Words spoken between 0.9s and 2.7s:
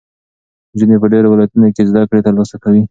په ډېرو ولایتونو کې زده کړې ترلاسه